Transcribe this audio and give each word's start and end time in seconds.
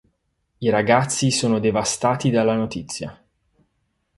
I 0.61 0.69
ragazzi 0.71 1.29
sono 1.29 1.59
devastati 1.59 2.31
della 2.31 2.55
notizia. 2.55 3.15